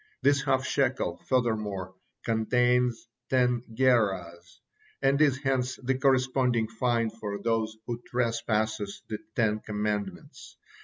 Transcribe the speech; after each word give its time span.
This 0.23 0.41
half 0.45 0.65
shekel, 0.65 1.17
furthermore, 1.27 1.93
contains 2.25 3.07
ten 3.29 3.61
gerahs, 3.71 4.57
and 4.99 5.21
is 5.21 5.37
hence 5.37 5.75
the 5.75 5.95
corresponding 5.99 6.67
fine 6.67 7.11
for 7.11 7.37
those 7.39 7.77
who 7.85 8.01
trespassed 8.09 8.81
the 9.09 9.19
Ten 9.35 9.59
Commandments. 9.59 10.57